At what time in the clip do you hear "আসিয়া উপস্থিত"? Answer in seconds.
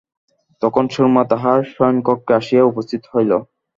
2.39-3.01